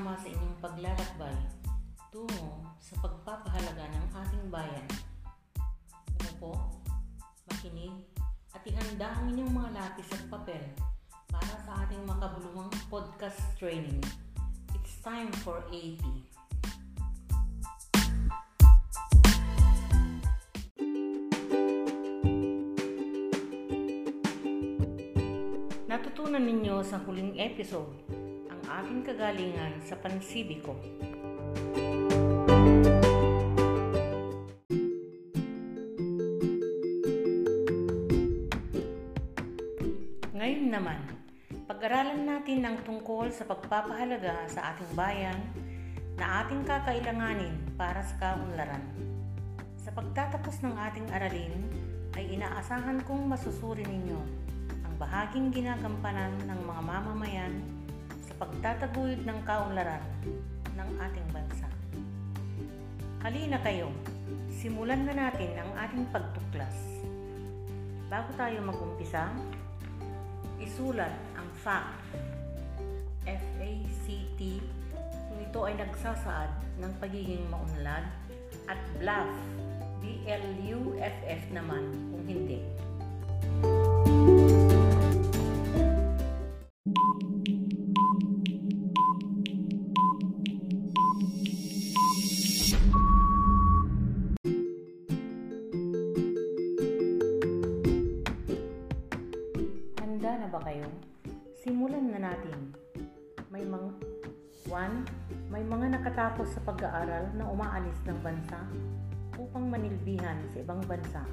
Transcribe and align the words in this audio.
makakasama 0.00 0.16
sa 0.16 0.28
inyong 0.32 0.56
paglalakbay 0.64 1.36
tungo 2.08 2.64
sa 2.80 2.94
pagpapahalaga 3.04 3.84
ng 3.92 4.06
ating 4.16 4.44
bayan. 4.48 4.86
Umupo, 6.16 6.56
makinig, 7.52 7.92
at 8.56 8.64
ihanda 8.64 9.12
ang 9.12 9.28
inyong 9.36 9.52
mga 9.52 9.70
lapis 9.76 10.08
at 10.16 10.24
papel 10.32 10.64
para 11.28 11.54
sa 11.68 11.84
ating 11.84 12.00
makabuluhang 12.08 12.72
podcast 12.88 13.36
training. 13.60 14.00
It's 14.72 14.96
time 15.04 15.28
for 15.44 15.60
AP. 15.68 16.00
Natutunan 25.84 26.48
ninyo 26.48 26.80
sa 26.88 26.96
huling 27.04 27.36
episode 27.36 28.20
ang 28.70 28.86
ating 28.86 29.02
kagalingan 29.02 29.82
sa 29.82 29.98
pansibiko. 29.98 30.78
Ngayon 40.30 40.70
naman, 40.70 41.02
pag-aralan 41.66 42.22
natin 42.22 42.62
ang 42.62 42.78
tungkol 42.86 43.34
sa 43.34 43.42
pagpapahalaga 43.42 44.46
sa 44.46 44.70
ating 44.70 44.94
bayan 44.94 45.38
na 46.14 46.46
ating 46.46 46.62
kakailanganin 46.62 47.74
para 47.74 48.06
sa 48.06 48.14
kaunlaran. 48.22 48.86
Sa 49.82 49.90
pagtatapos 49.90 50.62
ng 50.62 50.78
ating 50.78 51.10
aralin, 51.10 51.58
ay 52.14 52.38
inaasahan 52.38 53.02
kong 53.02 53.34
masusuri 53.34 53.82
ninyo 53.82 54.20
ang 54.86 54.94
bahaging 54.94 55.50
ginagampanan 55.50 56.38
ng 56.46 56.60
mga 56.70 56.82
mamamayan 56.86 57.79
pagtataguyod 58.40 59.28
ng 59.28 59.40
kaunlaran 59.44 60.00
ng 60.72 60.90
ating 60.96 61.28
bansa. 61.28 61.68
Halina 63.20 63.60
kayo, 63.60 63.92
simulan 64.48 65.04
na 65.04 65.12
natin 65.12 65.52
ang 65.60 65.68
ating 65.76 66.08
pagtuklas. 66.08 66.72
Bago 68.08 68.32
tayo 68.40 68.64
mag-umpisa, 68.64 69.28
isulat 70.56 71.12
ang 71.36 71.44
fact, 71.60 72.00
F-A-C-T, 73.28 74.40
kung 75.28 75.38
ito 75.44 75.60
ay 75.68 75.76
nagsasaad 75.76 76.80
ng 76.80 76.92
pagiging 76.96 77.44
maunlad, 77.52 78.08
at 78.64 78.80
bluff, 78.96 79.28
B-L-U-F-F 80.00 81.42
naman 81.52 81.92
kung 82.08 82.24
hindi. 82.24 82.64
Upang 109.40 109.72
manilbihan 109.72 110.36
sa 110.52 110.60
ibang 110.60 110.84
bansa. 110.84 111.24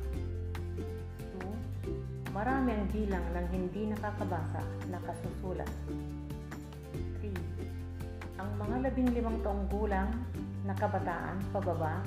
2. 1.44 2.32
Marami 2.32 2.72
ang 2.72 2.88
bilang 2.96 3.26
ng 3.36 3.48
hindi 3.52 3.92
nakakabasa 3.92 4.64
na 4.88 5.00
kasusulat. 5.04 5.68
3. 7.20 8.40
Ang 8.40 8.50
mga 8.56 8.76
labing 8.88 9.12
limang 9.12 9.38
taong 9.44 9.68
gulang 9.68 10.08
na 10.64 10.72
kabataan 10.80 11.44
pababa 11.52 12.00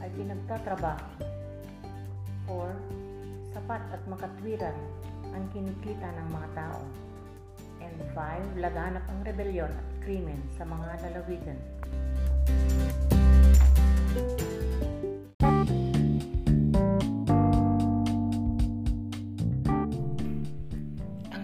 ay 0.00 0.08
pinagtatrabaho. 0.16 1.04
4. 2.48 3.52
Sapat 3.52 3.82
at 3.92 4.02
makatwiran 4.08 4.76
ang 5.36 5.44
kinikita 5.52 6.08
ng 6.16 6.28
mga 6.32 6.48
tao. 6.56 6.80
And 7.84 7.98
5. 8.16 8.64
Laganap 8.64 9.04
ang 9.04 9.20
rebelyon 9.28 9.68
at 9.68 9.88
krimen 10.00 10.40
sa 10.56 10.64
mga 10.64 10.96
lalawigan. 11.04 11.60
Ang 12.48 13.11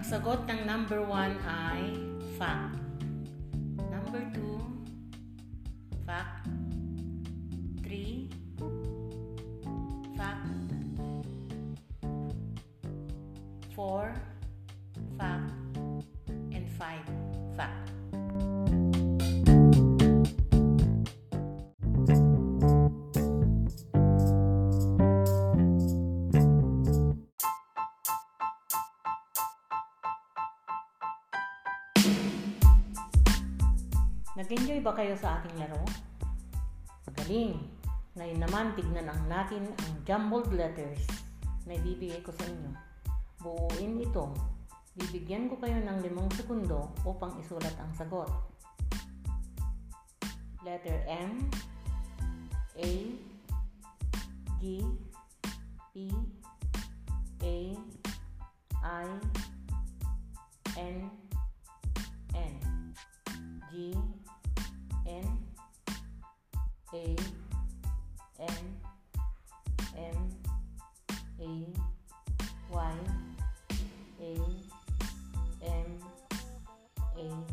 sagot 0.09 0.41
ng 0.49 0.65
number 0.65 1.05
1 1.05 1.37
ay 1.45 1.93
fact. 2.33 2.81
Number 3.93 4.25
2, 4.33 4.41
fact. 6.01 6.49
3, 7.85 8.25
fact. 10.17 10.49
4, 13.77 14.28
Nag-enjoy 34.79 34.95
ba 34.95 35.03
kayo 35.03 35.15
sa 35.19 35.43
ating 35.43 35.59
laro? 35.59 35.83
Magaling! 37.03 37.67
Ngayon 38.15 38.39
naman, 38.39 38.71
tignan 38.79 39.11
ang 39.11 39.27
natin 39.27 39.67
ang 39.75 39.91
jumbled 40.07 40.55
letters 40.55 41.03
na 41.67 41.75
ibibigay 41.75 42.23
ko 42.23 42.31
sa 42.31 42.47
inyo. 42.47 42.71
Buuin 43.43 43.99
ito. 43.99 44.31
Bibigyan 44.95 45.51
ko 45.51 45.59
kayo 45.59 45.83
ng 45.83 45.99
limang 45.99 46.31
segundo 46.31 46.95
upang 47.03 47.35
isulat 47.43 47.75
ang 47.75 47.91
sagot. 47.91 48.31
Letter 50.63 51.03
M 51.11 51.43
A 52.79 52.91
G 54.63 54.79
P 55.91 56.07
A 57.43 57.57
I 58.79 59.07
N 60.79 61.11
N 62.31 62.55
G 63.67 63.91
A 66.91 67.15
N 68.39 68.65
M 69.95 70.17
A 71.39 71.51
Y 72.71 72.93
A 74.21 74.31
M 75.61 75.89
A 77.17 77.49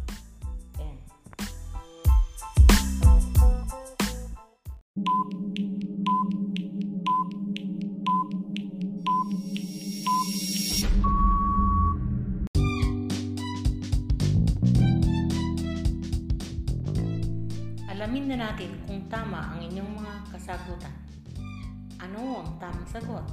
Alamin 17.96 18.28
na 18.28 18.36
natin 18.36 18.75
tama 19.06 19.54
ang 19.54 19.62
inyong 19.62 20.02
mga 20.02 20.14
kasagutan. 20.34 20.94
Ano 22.02 22.42
ang 22.42 22.58
tamang 22.58 22.88
sagot? 22.90 23.26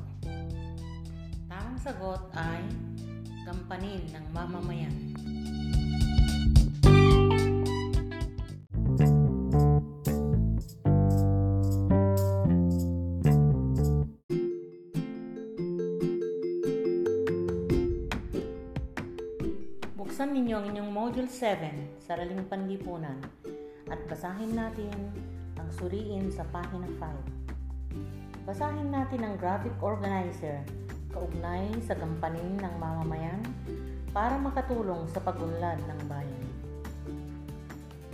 Tamang 1.49 1.79
sagot 1.81 2.21
ay 2.37 2.61
gampanin 3.41 4.05
ng 4.13 4.25
mamamayan. 4.29 4.93
Buksan 19.97 20.37
ninyo 20.37 20.53
ang 20.53 20.65
inyong 20.69 20.91
Module 20.93 21.25
7, 21.25 21.97
Saraling 21.97 22.45
Panlipunan, 22.45 23.17
at 23.89 23.99
basahin 24.05 24.53
natin 24.53 24.93
suriin 25.77 26.29
sa 26.29 26.45
pahina 26.53 26.85
5. 27.01 28.45
Basahin 28.45 28.93
natin 28.93 29.25
ang 29.25 29.35
graphic 29.39 29.73
organizer 29.81 30.61
kaugnay 31.13 31.69
sa 31.85 31.93
gampanin 31.97 32.57
ng 32.57 32.75
mamamayan 32.77 33.41
para 34.13 34.37
makatulong 34.37 35.09
sa 35.09 35.21
pagunlad 35.21 35.81
ng 35.81 35.99
bayan. 36.05 36.45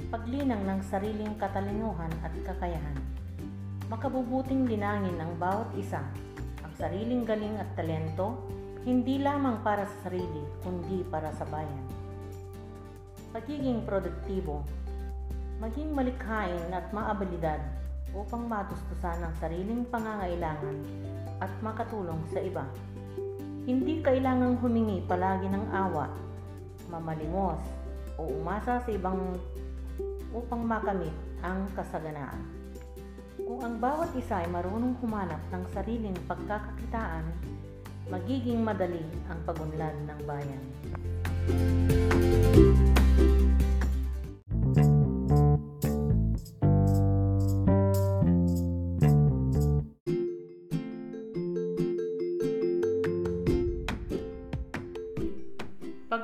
Paglinang 0.07 0.63
ng 0.63 0.81
sariling 0.87 1.35
katalinuhan 1.35 2.11
at 2.23 2.33
kakayahan. 2.47 2.97
Makabubuting 3.91 4.69
linangin 4.69 5.17
ng 5.17 5.31
bawat 5.41 5.69
isa 5.75 6.01
ang 6.63 6.73
sariling 6.77 7.25
galing 7.25 7.57
at 7.57 7.67
talento 7.73 8.37
hindi 8.87 9.19
lamang 9.19 9.59
para 9.59 9.83
sa 9.83 10.07
sarili 10.07 10.43
kundi 10.63 11.03
para 11.11 11.33
sa 11.35 11.43
bayan. 11.51 11.83
Pagiging 13.35 13.85
produktibo, 13.85 14.63
maging 15.59 15.91
malikhain 15.91 16.71
at 16.71 16.87
maabilidad 16.95 17.59
upang 18.15 18.47
matustusan 18.47 19.19
ang 19.21 19.33
sariling 19.43 19.83
pangangailangan 19.91 20.77
at 21.43 21.51
makatulong 21.59 22.19
sa 22.31 22.39
iba. 22.39 22.65
Hindi 23.67 24.01
kailangang 24.01 24.57
humingi 24.63 25.03
palagi 25.05 25.51
ng 25.51 25.65
awa, 25.69 26.09
mamalimos, 26.89 27.59
o 28.17 28.25
umasa 28.39 28.81
sa 28.81 28.89
ibang 28.89 29.35
upang 30.31 30.63
makamit 30.63 31.13
ang 31.43 31.67
kasaganaan. 31.75 32.39
Kung 33.39 33.59
ang 33.61 33.75
bawat 33.77 34.15
isa 34.15 34.41
ay 34.41 34.49
marunong 34.49 34.95
humanap 35.03 35.39
ng 35.51 35.63
sariling 35.75 36.17
pagkakakitaan, 36.27 37.23
magiging 38.09 38.63
madali 38.63 39.05
ang 39.29 39.39
pagunlad 39.45 39.95
ng 40.07 40.19
bayan. 40.23 40.63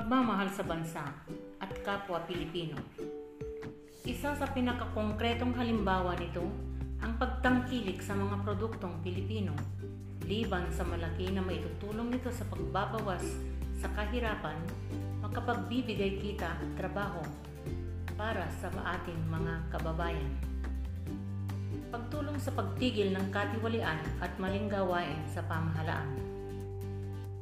Pagmamahal 0.06 0.46
sa 0.54 0.62
bansa 0.62 1.02
at 1.58 1.66
kapwa 1.82 2.22
Pilipino 2.30 2.78
isa 4.06 4.38
sa 4.38 4.46
pinakakongkretong 4.54 5.50
halimbawa 5.58 6.14
nito 6.14 6.46
ang 7.02 7.18
pagtangkilik 7.18 7.98
sa 7.98 8.14
mga 8.14 8.38
produktong 8.46 9.02
Pilipino, 9.02 9.50
liban 10.22 10.70
sa 10.70 10.86
malaki 10.86 11.34
na 11.34 11.42
maitutulong 11.42 12.14
nito 12.14 12.30
sa 12.30 12.46
pagbabawas 12.46 13.26
sa 13.82 13.90
kahirapan, 13.98 14.54
makapagbibigay 15.26 16.22
kita 16.22 16.54
at 16.54 16.70
trabaho 16.78 17.26
para 18.14 18.46
sa 18.62 18.70
ating 18.70 19.18
mga 19.26 19.74
kababayan. 19.74 20.30
Pagtulong 21.90 22.38
sa 22.38 22.54
pagtigil 22.54 23.10
ng 23.10 23.26
katiwalian 23.34 23.98
at 24.22 24.30
maling 24.38 24.70
gawain 24.70 25.18
sa 25.26 25.42
pamahalaan. 25.50 26.14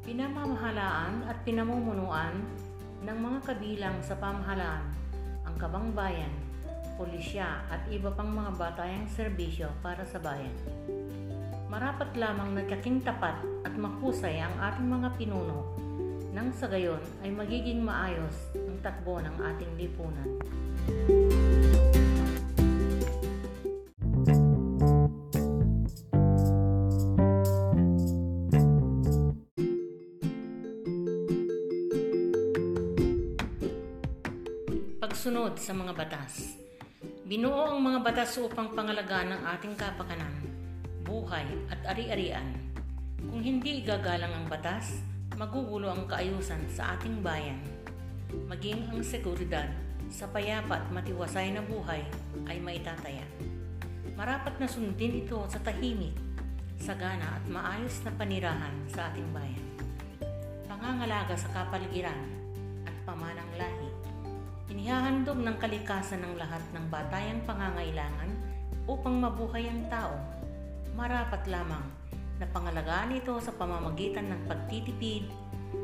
Pinamamahalaan 0.05 1.25
at 1.25 1.41
pinamumunuan 1.49 2.45
ng 3.01 3.19
mga 3.19 3.39
kabilang 3.49 3.97
sa 4.05 4.13
pamahalaan 4.21 4.85
ang 5.49 5.57
kabang 5.57 5.97
bayan 5.97 6.33
pulisya 6.95 7.67
at 7.73 7.83
iba 7.91 8.13
pang 8.15 8.31
mga 8.31 8.55
batayang 8.55 9.09
serbisyo 9.11 9.73
para 9.83 10.07
sa 10.07 10.23
bayan. 10.23 10.55
Marapat 11.67 12.15
lamang 12.15 12.55
na 12.55 12.63
tiyaking 12.69 13.03
tapat 13.03 13.35
at 13.67 13.75
mahusay 13.75 14.39
ang 14.39 14.55
ating 14.63 14.87
mga 14.87 15.09
pinuno 15.19 15.75
nang 16.35 16.51
sa 16.55 16.67
gayon 16.67 17.03
ay 17.23 17.31
magiging 17.31 17.83
maayos 17.83 18.55
ang 18.55 18.79
takbo 18.83 19.19
ng 19.23 19.37
ating 19.41 19.73
lipunan. 19.79 20.29
Pagsunod 35.15 35.55
sa 35.63 35.71
mga 35.71 35.95
batas 35.95 36.59
Binuo 37.23 37.71
ang 37.71 37.79
mga 37.79 38.03
batas 38.03 38.35
upang 38.35 38.75
pangalagaan 38.75 39.31
ng 39.31 39.43
ating 39.47 39.79
kapakanan, 39.79 40.43
buhay 41.07 41.47
at 41.71 41.79
ari-arian. 41.95 42.43
Kung 43.23 43.39
hindi 43.39 43.79
igagalang 43.79 44.35
ang 44.35 44.51
batas, 44.51 45.07
magugulo 45.39 45.95
ang 45.95 46.11
kaayusan 46.11 46.67
sa 46.67 46.99
ating 46.99 47.23
bayan. 47.23 47.63
Maging 48.51 48.91
ang 48.91 49.07
seguridad 49.07 49.71
sa 50.11 50.27
payapa 50.35 50.83
at 50.83 50.91
matiwasay 50.91 51.55
na 51.55 51.63
buhay 51.63 52.03
ay 52.51 52.59
maitataya. 52.59 53.23
Marapat 54.19 54.59
na 54.59 54.67
sundin 54.67 55.23
ito 55.23 55.39
sa 55.47 55.63
tahimik, 55.63 56.19
sagana 56.83 57.39
at 57.39 57.45
maayos 57.47 58.03
na 58.03 58.11
panirahan 58.19 58.75
sa 58.91 59.15
ating 59.15 59.31
bayan. 59.31 59.63
Pangangalaga 60.67 61.39
sa 61.39 61.47
kapaligiran 61.55 62.19
at 62.83 62.97
pamanang 63.07 63.55
lahi 63.55 63.94
Inihahandog 64.65 65.45
ng 65.45 65.61
kalikasan 65.61 66.25
ng 66.25 66.41
lahat 66.41 66.65
ng 66.73 66.89
batayang 66.89 67.45
pangangailangan 67.45 68.33
upang 68.89 69.21
mabuhay 69.21 69.69
ang 69.69 69.85
tao. 69.93 70.17
Marapat 70.97 71.45
lamang 71.53 71.85
na 72.41 72.49
pangalagaan 72.49 73.13
ito 73.13 73.37
sa 73.45 73.53
pamamagitan 73.53 74.25
ng 74.33 74.41
pagtitipid, 74.49 75.29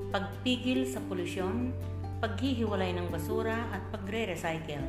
pagpigil 0.09 0.88
sa 0.88 0.97
polusyon, 1.05 1.77
paghihiwalay 2.25 2.97
ng 2.97 3.12
basura 3.12 3.69
at 3.69 3.85
pagre-recycle. 3.93 4.88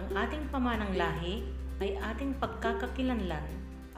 Ang 0.00 0.08
ating 0.08 0.48
pamanang 0.48 0.96
lahi 0.96 1.44
ay 1.84 2.00
ating 2.00 2.40
pagkakakilanlan 2.40 3.44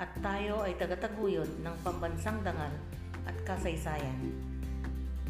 at 0.02 0.10
tayo 0.18 0.66
ay 0.66 0.74
tagataguyod 0.82 1.62
ng 1.62 1.76
pambansang 1.86 2.42
dangal 2.42 2.74
at 3.22 3.38
kasaysayan. 3.46 4.34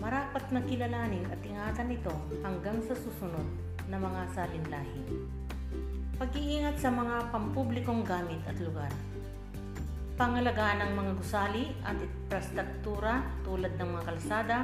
Marapat 0.00 0.49
na 0.49 0.64
kilalanin 0.64 1.29
at 1.29 1.40
ingatan 1.44 1.93
ito 1.93 2.12
hanggang 2.40 2.81
sa 2.81 2.96
susunod 2.96 3.66
na 3.87 3.99
mga 3.99 4.23
salinlahi. 4.35 5.03
Pag-iingat 6.17 6.81
sa 6.81 6.88
mga 6.88 7.29
pampublikong 7.29 8.03
gamit 8.03 8.41
at 8.49 8.56
lugar. 8.59 8.88
Pangalagaan 10.17 10.81
ng 10.81 10.93
mga 10.97 11.12
gusali 11.21 11.65
at 11.85 11.97
infrastruktura 12.00 13.21
tulad 13.44 13.77
ng 13.77 13.88
mga 13.93 14.05
kalsada, 14.09 14.59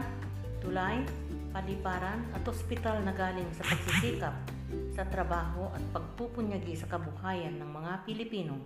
tulay, 0.64 1.04
paliparan 1.52 2.24
at 2.32 2.42
ospital 2.48 3.04
na 3.04 3.12
galing 3.12 3.48
sa 3.52 3.68
pagsisikap 3.68 4.34
sa 4.96 5.04
trabaho 5.04 5.68
at 5.76 5.84
pagpupunyagi 5.92 6.72
sa 6.72 6.88
kabuhayan 6.88 7.60
ng 7.60 7.68
mga 7.68 7.92
Pilipino 8.08 8.56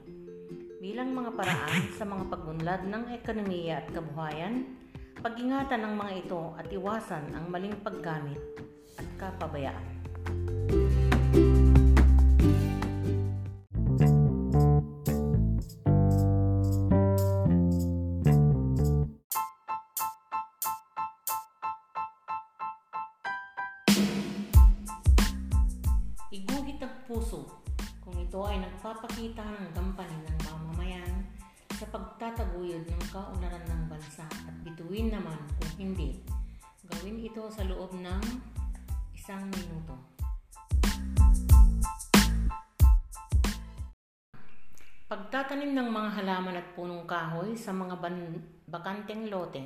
bilang 0.79 1.11
mga 1.11 1.35
paraan 1.35 1.83
sa 1.99 2.07
mga 2.07 2.31
pagunlad 2.31 2.83
ng 2.87 3.11
ekonomiya 3.11 3.83
at 3.83 3.91
kabuhayan, 3.91 4.79
pag-ingatan 5.19 5.83
ng 5.83 5.95
mga 5.99 6.13
ito 6.23 6.55
at 6.55 6.71
iwasan 6.71 7.27
ang 7.35 7.51
maling 7.51 7.75
paggamit 7.83 8.39
at 8.95 9.09
kapabayaan. 9.19 9.96
Kaunlaran 33.17 33.65
ng 33.65 33.83
bansa 33.89 34.29
at 34.29 34.57
bituin 34.61 35.09
naman 35.09 35.41
kung 35.57 35.73
hindi. 35.81 36.21
Gawin 36.85 37.17
ito 37.25 37.49
sa 37.49 37.65
loob 37.65 37.97
ng 37.97 38.23
isang 39.17 39.41
minuto. 39.49 39.97
Pagtatanim 45.09 45.73
ng 45.73 45.89
mga 45.89 46.11
halaman 46.21 46.61
at 46.61 46.69
punong 46.77 47.09
kahoy 47.09 47.57
sa 47.57 47.73
mga 47.73 47.97
ban- 47.97 48.45
bakanteng 48.69 49.33
lote. 49.33 49.65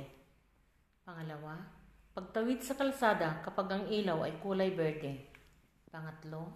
Pangalawa, 1.03 1.59
pagtawid 2.15 2.63
sa 2.63 2.79
kalsada 2.79 3.43
kapag 3.43 3.67
ang 3.67 3.83
ilaw 3.91 4.23
ay 4.23 4.39
kulay 4.39 4.71
berde. 4.71 5.27
Pangatlo, 5.91 6.55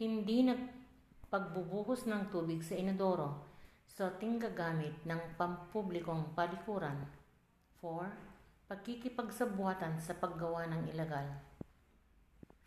hindi 0.00 0.48
nagpagbubuhos 0.48 2.08
ng 2.08 2.32
tubig 2.32 2.64
sa 2.64 2.72
inodoro 2.72 3.55
sa 3.86 4.10
ating 4.10 4.42
gagamit 4.42 4.92
ng 5.06 5.38
pampublikong 5.38 6.34
palikuran. 6.34 7.06
4. 7.78 8.66
Pagkikipagsabuatan 8.66 10.02
sa 10.02 10.18
paggawa 10.18 10.66
ng 10.66 10.90
ilegal. 10.90 11.26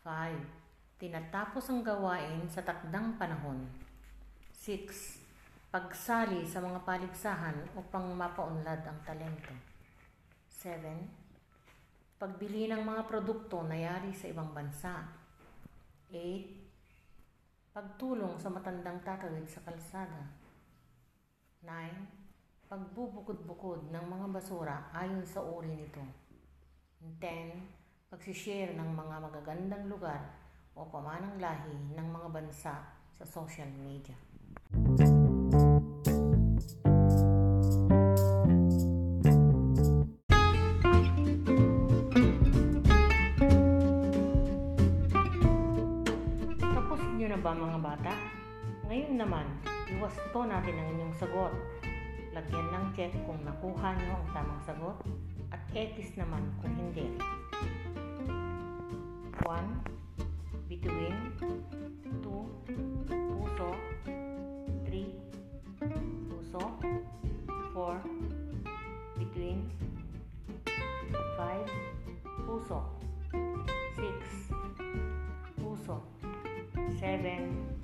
5. 0.00 1.00
Tinatapos 1.00 1.68
ang 1.68 1.84
gawain 1.84 2.48
sa 2.48 2.64
takdang 2.64 3.20
panahon. 3.20 3.68
6. 4.56 5.68
Pagsali 5.68 6.48
sa 6.48 6.64
mga 6.64 6.82
paligsahan 6.88 7.76
upang 7.76 8.10
mapaunlad 8.16 8.80
ang 8.84 8.98
talento. 9.04 9.52
7. 10.48 12.20
Pagbili 12.20 12.68
ng 12.68 12.84
mga 12.84 13.08
produkto 13.08 13.64
na 13.64 13.76
yari 13.76 14.12
sa 14.12 14.28
ibang 14.28 14.52
bansa 14.52 15.20
8. 16.10 17.70
Pagtulong 17.70 18.34
sa 18.34 18.50
matandang 18.50 18.98
tatawid 19.06 19.46
sa 19.46 19.62
kalsada. 19.62 20.39
9. 21.60 22.72
Pagbubukod-bukod 22.72 23.92
ng 23.92 24.04
mga 24.08 24.26
basura 24.32 24.88
ayon 24.96 25.20
sa 25.28 25.44
uri 25.44 25.68
nito. 25.76 26.00
10. 27.20 27.20
pagsishare 28.08 28.72
ng 28.80 28.90
mga 28.96 29.16
magagandang 29.20 29.84
lugar 29.84 30.24
o 30.72 30.88
pamanang 30.88 31.36
lahi 31.36 31.76
ng 31.92 32.08
mga 32.08 32.28
bansa 32.32 32.80
sa 33.12 33.24
social 33.28 33.68
media. 33.84 34.16
Tapos 46.56 47.00
niyo 47.20 47.28
na 47.28 47.38
ba 47.44 47.52
mga 47.52 47.78
bata? 47.84 48.12
Ngayon 48.88 49.14
naman, 49.20 49.46
iwasto 49.96 50.46
natin 50.46 50.76
ang 50.78 50.88
inyong 50.94 51.14
sagot. 51.18 51.52
Lagyan 52.30 52.66
ng 52.70 52.86
check 52.94 53.10
kung 53.26 53.42
nakuha 53.42 53.98
niyo 53.98 54.14
ang 54.14 54.28
tamang 54.30 54.62
sagot 54.62 54.96
at 55.50 55.58
X 55.74 56.14
naman 56.14 56.46
kung 56.62 56.70
hindi. 56.78 57.18
1. 59.42 60.70
Between 60.70 61.16
2. 62.22 62.30
Puso 63.10 63.74
3. 64.86 65.10
Puso 66.30 66.62
4. 67.74 67.98
Between 69.18 69.66
5. 71.34 72.46
Puso 72.46 72.78
6. 73.98 74.54
Puso 75.58 75.96
7. 76.94 77.79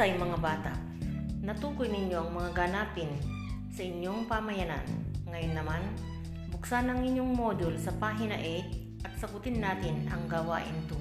Mahusay 0.00 0.16
mga 0.16 0.40
bata. 0.40 0.72
Natukoy 1.44 1.92
ninyo 1.92 2.24
ang 2.24 2.32
mga 2.32 2.56
ganapin 2.56 3.12
sa 3.68 3.84
inyong 3.84 4.24
pamayanan. 4.24 4.80
Ngayon 5.28 5.52
naman, 5.52 5.84
buksan 6.48 6.88
ang 6.88 7.04
inyong 7.04 7.36
module 7.36 7.76
sa 7.76 7.92
pahina 8.00 8.32
8 8.32 9.04
at 9.04 9.12
sagutin 9.20 9.60
natin 9.60 10.08
ang 10.08 10.24
gawain 10.24 10.72
2. 10.88 10.99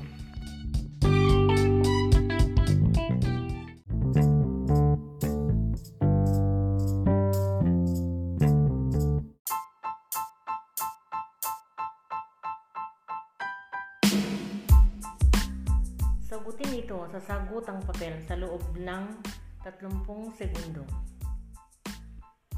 Ito 16.89 17.05
sa 17.13 17.22
sagutang 17.22 17.86
papel 17.86 18.17
sa 18.25 18.34
loob 18.34 18.65
ng 18.74 19.22
30 19.62 20.10
segundo. 20.34 20.81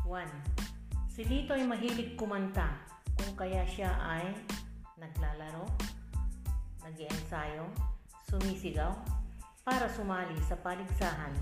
1. 0.07 0.23
Si 1.11 1.27
Lito 1.27 1.51
ay 1.51 1.67
mahilig 1.67 2.15
kumanta 2.15 2.79
kung 3.19 3.35
kaya 3.35 3.67
siya 3.67 3.91
ay 3.99 4.31
naglalaro, 4.95 5.67
nag-iensayo, 6.79 7.67
sumisigaw 8.31 8.95
para 9.67 9.91
sumali 9.91 10.39
sa 10.47 10.55
paligsahan. 10.63 11.35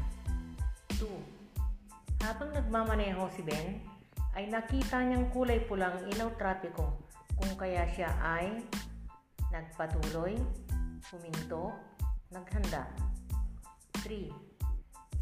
2. 0.98 2.26
Habang 2.26 2.58
nagmamaneho 2.58 3.30
si 3.30 3.46
Ben, 3.46 3.86
ay 4.34 4.50
nakita 4.50 5.06
niyang 5.06 5.30
kulay 5.30 5.62
pulang 5.70 6.10
ilaw 6.10 6.34
trapiko 6.42 6.98
kung 7.38 7.54
kaya 7.54 7.86
siya 7.94 8.10
ay 8.18 8.66
nagpatuloy, 9.54 10.42
huminto, 11.14 11.89
naghanda. 12.30 12.86
3. 14.06 14.30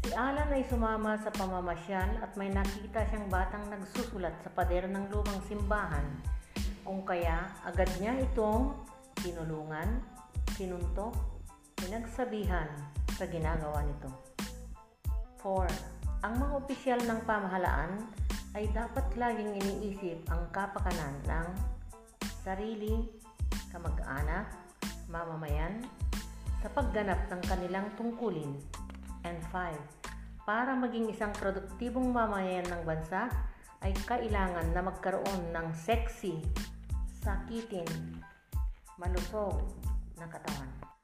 Si 0.04 0.10
Alan 0.12 0.52
ay 0.52 0.64
sumama 0.68 1.16
sa 1.16 1.32
pamamasyal 1.32 2.20
at 2.20 2.36
may 2.36 2.52
nakita 2.52 3.04
siyang 3.08 3.32
batang 3.32 3.64
nagsusulat 3.72 4.36
sa 4.44 4.52
pader 4.52 4.88
ng 4.92 5.08
lumang 5.08 5.40
simbahan. 5.48 6.04
Kung 6.84 7.04
kaya, 7.08 7.48
agad 7.64 7.88
niya 8.00 8.16
itong 8.28 8.76
tinulungan, 9.24 10.04
sinuntok, 10.56 11.16
pinagsabihan 11.80 12.68
sa 13.16 13.24
ginagawa 13.24 13.84
nito. 13.88 14.08
4. 15.40 16.28
Ang 16.28 16.34
mga 16.44 16.52
opisyal 16.60 17.00
ng 17.08 17.20
pamahalaan 17.24 18.04
ay 18.52 18.68
dapat 18.76 19.04
laging 19.16 19.56
iniisip 19.56 20.28
ang 20.28 20.44
kapakanan 20.52 21.14
ng 21.24 21.46
sarili, 22.44 23.08
kamag-anak, 23.72 24.52
mamamayan, 25.08 25.84
sa 26.58 26.68
pagganap 26.74 27.30
ng 27.30 27.42
kanilang 27.46 27.86
tungkulin. 27.94 28.58
And 29.26 29.38
5. 29.50 30.46
Para 30.48 30.72
maging 30.74 31.12
isang 31.12 31.34
produktibong 31.36 32.10
mamayan 32.10 32.66
ng 32.66 32.82
bansa, 32.82 33.28
ay 33.84 33.94
kailangan 34.06 34.74
na 34.74 34.82
magkaroon 34.82 35.42
ng 35.54 35.68
sexy, 35.76 36.42
sakitin, 37.22 37.86
malusog 38.98 39.62
na 40.18 40.26
katawan. 40.26 40.97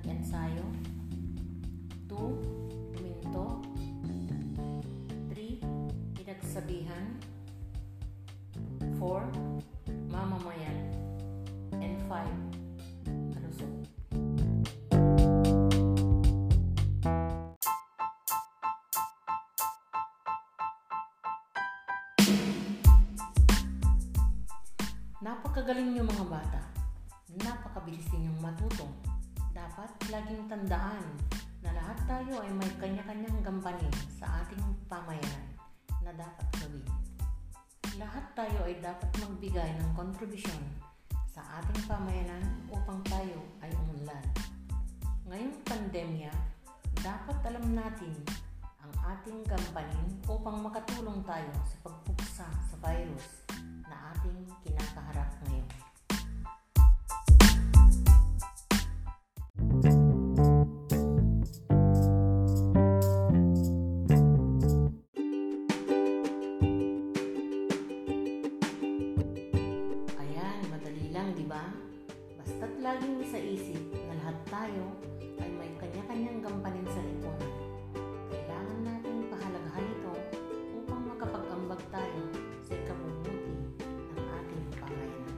1. 0.00 0.08
Nag-ensayo 0.08 0.64
2. 2.08 2.16
Huminto 2.96 3.60
3. 5.28 5.60
Pinagsabihan 6.16 7.04
4. 8.96 8.96
Mamamayan 10.08 10.78
and 11.76 12.00
5. 12.08 12.24
Kalusog. 13.36 13.74
Napakagaling 25.20 25.92
niyo 25.92 26.08
mga 26.08 26.24
bata. 26.24 26.60
Napakabilis 27.44 28.08
ninyong 28.10 28.40
matuto. 28.40 29.09
Dapat 29.60 29.92
laging 30.08 30.48
tandaan 30.48 31.04
na 31.60 31.76
lahat 31.76 32.00
tayo 32.08 32.40
ay 32.40 32.48
may 32.56 32.72
kanya-kanyang 32.80 33.44
gampanin 33.44 33.92
sa 34.08 34.40
ating 34.40 34.64
pamayanan 34.88 35.52
na 36.00 36.16
dapat 36.16 36.48
gawin. 36.64 36.88
Lahat 38.00 38.24
tayo 38.32 38.64
ay 38.64 38.80
dapat 38.80 39.12
magbigay 39.20 39.76
ng 39.76 39.92
kontribusyon 39.92 40.64
sa 41.28 41.44
ating 41.60 41.76
pamayanan 41.84 42.40
upang 42.72 43.04
tayo 43.04 43.36
ay 43.60 43.68
umunlad. 43.84 44.24
Ngayong 45.28 45.56
pandemya, 45.68 46.32
dapat 47.04 47.36
alam 47.44 47.76
natin 47.76 48.16
ang 48.80 48.92
ating 49.12 49.44
gampanin 49.44 50.08
upang 50.24 50.56
makatulong 50.64 51.20
tayo 51.28 51.52
sa 51.68 51.76
pagpuksa 51.84 52.48
sa 52.48 52.76
virus 52.80 53.44
na 53.84 54.16
ating 54.16 54.40
kinakaharap 54.64 55.28
ngayon. 55.44 55.79
Ba? 71.60 71.68
Basta't 72.40 72.72
laging 72.80 73.20
sa 73.28 73.36
isip 73.36 73.82
na 73.92 74.16
lahat 74.16 74.38
tayo 74.48 74.84
ay 75.20 75.50
may 75.60 75.70
kanya-kanyang 75.76 76.40
gampanin 76.40 76.88
sa 76.88 77.04
lipunan. 77.04 77.52
Kailangan 78.32 78.78
nating 78.80 79.20
pahalagahan 79.28 79.84
ito 79.84 80.14
upang 80.80 81.02
makapag-ambag 81.04 81.80
tayo 81.92 82.22
sa 82.64 82.72
ikabubuti 82.72 83.52
ng 83.92 84.24
ating 84.24 84.64
pamayanan. 84.80 85.28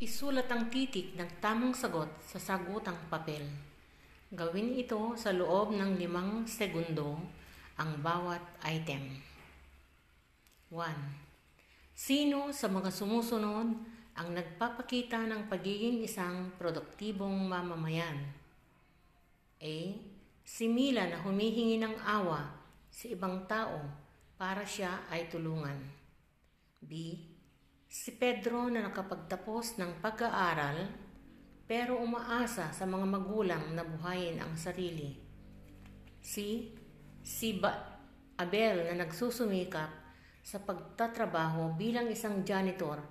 Isulat 0.00 0.48
ang 0.48 0.72
titik 0.72 1.12
ng 1.20 1.30
tamang 1.44 1.76
sagot 1.76 2.08
sa 2.24 2.40
sagutang 2.40 2.96
papel. 3.12 3.44
Gawin 4.32 4.72
ito 4.74 5.12
sa 5.20 5.36
loob 5.36 5.76
ng 5.76 6.00
limang 6.00 6.48
segundo 6.48 7.20
ang 7.76 8.00
bawat 8.00 8.42
item. 8.64 9.20
1. 10.72 11.25
Sino 11.96 12.52
sa 12.52 12.68
mga 12.68 12.92
sumusunod 12.92 13.72
ang 14.20 14.28
nagpapakita 14.36 15.16
ng 15.32 15.48
pagiging 15.48 16.04
isang 16.04 16.52
produktibong 16.60 17.32
mamamayan? 17.48 18.20
A. 19.56 19.76
Si 20.44 20.68
Mila 20.68 21.08
na 21.08 21.24
humihingi 21.24 21.80
ng 21.80 21.96
awa 22.04 22.52
sa 22.92 23.08
ibang 23.08 23.48
tao 23.48 23.80
para 24.36 24.68
siya 24.68 25.08
ay 25.08 25.32
tulungan. 25.32 25.80
B. 26.84 27.16
Si 27.88 28.12
Pedro 28.12 28.68
na 28.68 28.92
nakapagtapos 28.92 29.80
ng 29.80 29.96
pag-aaral 30.04 30.92
pero 31.64 31.96
umaasa 31.96 32.76
sa 32.76 32.84
mga 32.84 33.08
magulang 33.08 33.72
na 33.72 33.80
buhayin 33.88 34.44
ang 34.44 34.52
sarili. 34.52 35.16
C. 36.20 36.60
Si 37.24 37.56
ba- 37.56 37.96
Abel 38.36 38.84
na 38.92 39.08
nagsusumikap 39.08 40.05
sa 40.46 40.62
pagtatrabaho 40.62 41.74
bilang 41.74 42.06
isang 42.06 42.46
janitor 42.46 43.02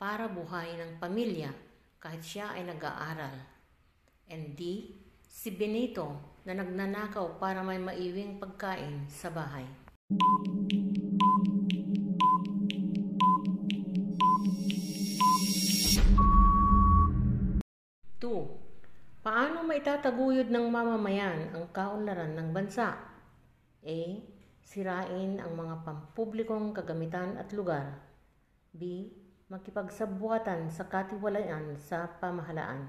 para 0.00 0.24
buhayin 0.24 0.80
ang 0.80 0.92
pamilya 0.96 1.52
kahit 2.00 2.24
siya 2.24 2.56
ay 2.56 2.64
nag-aaral. 2.64 3.36
And 4.32 4.56
D. 4.56 4.96
Si 5.28 5.52
Benito 5.52 6.40
na 6.48 6.56
nagnanakaw 6.56 7.36
para 7.36 7.60
may 7.60 7.76
maiwing 7.76 8.40
pagkain 8.40 9.04
sa 9.04 9.28
bahay. 9.28 9.68
Two, 18.16 18.48
paano 19.20 19.60
maitataguyod 19.68 20.48
ng 20.48 20.66
mamamayan 20.72 21.52
ang 21.52 21.68
kaunlaran 21.68 22.32
ng 22.32 22.48
bansa? 22.56 22.96
A. 23.84 24.00
Sirain 24.68 25.40
ang 25.40 25.56
mga 25.56 25.80
pampublikong 25.80 26.76
kagamitan 26.76 27.40
at 27.40 27.48
lugar. 27.56 28.04
B. 28.76 29.08
Makipagsabuatan 29.48 30.68
sa 30.68 30.84
katiwalayan 30.84 31.72
sa 31.80 32.04
pamahalaan. 32.20 32.84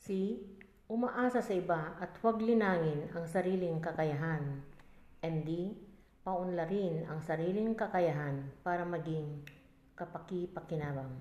C. 0.00 0.40
Umaasa 0.88 1.44
sa 1.44 1.52
iba 1.52 1.92
at 2.00 2.16
huwag 2.24 2.40
linangin 2.40 3.12
ang 3.12 3.28
sariling 3.28 3.84
kakayahan. 3.84 4.64
And 5.20 5.44
D. 5.44 5.76
Paunlarin 6.24 7.04
ang 7.04 7.20
sariling 7.20 7.76
kakayahan 7.76 8.48
para 8.64 8.88
maging 8.88 9.44
kapaki-pakinabang. 9.92 11.20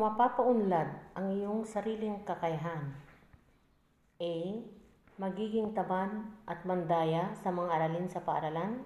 Mapapaunlad 0.00 1.12
ang 1.12 1.28
iyong 1.28 1.68
sariling 1.68 2.24
kakayahan? 2.24 2.96
A. 4.16 4.64
Magiging 5.20 5.76
taban 5.76 6.32
at 6.48 6.64
mandaya 6.64 7.36
sa 7.44 7.52
mga 7.52 7.68
aralin 7.68 8.08
sa 8.08 8.24
paaralan. 8.24 8.80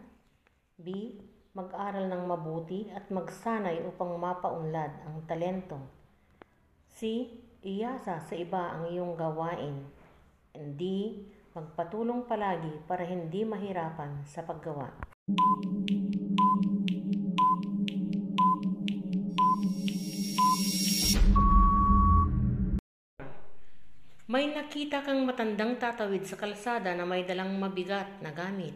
B. 0.75 1.15
Mag-aral 1.55 2.11
ng 2.11 2.27
mabuti 2.27 2.91
at 2.91 3.07
magsanay 3.15 3.87
upang 3.87 4.19
mapaunlad 4.19 4.91
ang 5.07 5.23
talento. 5.31 5.79
C. 6.91 7.31
Iyasa 7.63 8.19
sa 8.19 8.35
iba 8.35 8.75
ang 8.75 8.91
iyong 8.91 9.15
gawain. 9.15 9.87
And 10.51 10.75
D. 10.75 10.83
Magpatulong 11.55 12.27
palagi 12.27 12.83
para 12.91 13.07
hindi 13.07 13.47
mahirapan 13.47 14.27
sa 14.27 14.43
paggawa. 14.43 14.91
May 24.35 24.51
nakita 24.51 24.99
kang 25.07 25.23
matandang 25.23 25.79
tatawid 25.79 26.27
sa 26.27 26.35
kalsada 26.35 26.91
na 26.99 27.07
may 27.07 27.23
dalang 27.23 27.55
mabigat 27.55 28.19
na 28.19 28.35
gamit. 28.35 28.75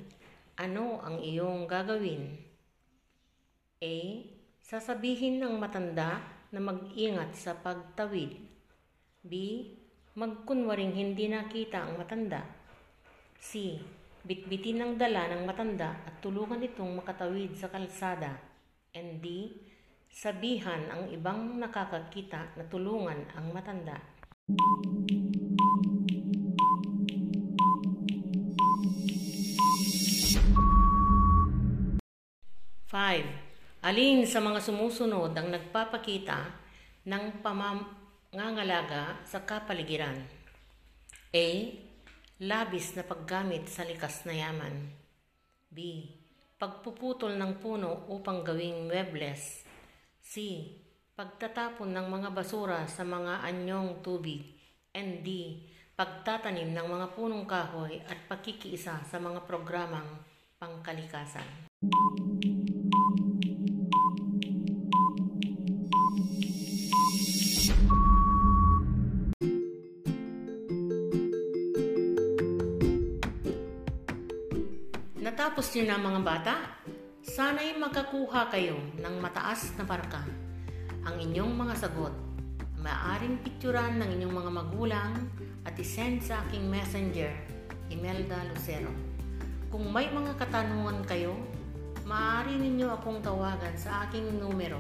Ano 0.55 1.03
ang 1.03 1.19
iyong 1.19 1.67
gagawin? 1.67 2.31
A. 3.83 4.23
Sasabihin 4.63 5.43
ng 5.43 5.59
matanda 5.59 6.23
na 6.55 6.63
mag-ingat 6.63 7.35
sa 7.35 7.59
pagtawid. 7.59 8.39
B. 9.27 9.33
Magkunwaring 10.15 10.95
hindi 10.95 11.27
nakita 11.27 11.91
ang 11.91 11.99
matanda. 11.99 12.47
C. 13.43 13.83
Bitbitin 14.23 14.79
ng 14.79 14.93
dala 14.95 15.27
ng 15.35 15.43
matanda 15.43 16.07
at 16.07 16.23
tulungan 16.23 16.63
itong 16.63 17.03
makatawid 17.03 17.59
sa 17.59 17.67
kalsada. 17.67 18.39
And 18.95 19.19
D. 19.19 19.59
Sabihan 20.07 20.87
ang 20.87 21.11
ibang 21.11 21.59
nakakakita 21.59 22.55
na 22.55 22.63
tulungan 22.71 23.27
ang 23.35 23.51
matanda. 23.51 23.99
Five. 32.89 33.29
Alin 33.85 34.25
sa 34.25 34.41
mga 34.41 34.65
sumusunod 34.65 35.37
ang 35.37 35.53
nagpapakita 35.53 36.41
ng 37.05 37.45
pamangangalaga 37.45 39.21
sa 39.29 39.45
kapaligiran? 39.45 40.17
A. 41.29 41.49
Labis 42.41 42.97
na 42.97 43.05
paggamit 43.05 43.69
sa 43.69 43.85
likas 43.85 44.25
na 44.25 44.33
yaman. 44.33 44.89
B. 45.69 46.09
Pagpuputol 46.57 47.37
ng 47.37 47.61
puno 47.61 48.09
upang 48.09 48.41
gawing 48.41 48.89
muebles. 48.89 49.69
C. 50.25 50.65
Pagtatapon 51.13 51.93
ng 51.93 52.09
mga 52.09 52.33
basura 52.33 52.89
sa 52.89 53.05
mga 53.05 53.45
anyong 53.53 54.01
tubig. 54.01 54.41
And 54.97 55.21
D. 55.21 55.61
Pagtatanim 55.93 56.73
ng 56.73 56.89
mga 56.89 57.13
punong 57.13 57.45
kahoy 57.45 58.01
at 58.09 58.17
pakikiisa 58.33 59.05
sa 59.05 59.17
mga 59.21 59.45
programang 59.45 60.25
pangkalikasan. 60.57 61.69
Natapos 75.59 75.75
niyo 75.75 75.91
na 75.91 75.99
mga 75.99 76.23
bata? 76.23 76.55
Sana'y 77.19 77.83
makakuha 77.83 78.47
kayo 78.47 78.79
ng 78.95 79.19
mataas 79.19 79.75
na 79.75 79.83
marka. 79.83 80.23
Ang 81.03 81.19
inyong 81.19 81.51
mga 81.51 81.75
sagot, 81.75 82.15
maaaring 82.79 83.43
picturan 83.43 83.99
ng 83.99 84.07
inyong 84.07 84.39
mga 84.39 84.55
magulang 84.55 85.19
at 85.67 85.75
isend 85.75 86.23
sa 86.23 86.47
aking 86.47 86.63
messenger, 86.71 87.35
Imelda 87.91 88.39
Lucero. 88.55 88.95
Kung 89.67 89.91
may 89.91 90.07
mga 90.07 90.39
katanungan 90.39 91.03
kayo, 91.11 91.35
maaari 92.07 92.55
ninyo 92.55 92.95
akong 92.95 93.19
tawagan 93.19 93.75
sa 93.75 94.07
aking 94.07 94.39
numero 94.39 94.79